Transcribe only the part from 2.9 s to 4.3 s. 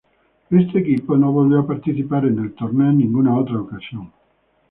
ninguna otra ocasión.